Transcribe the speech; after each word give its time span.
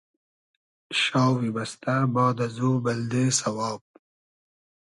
شاوی 1.01 1.49
بئستۂ 1.55 1.95
باد 2.13 2.37
ازو 2.45 2.71
بلدې 2.83 3.25
سئواب 3.39 3.81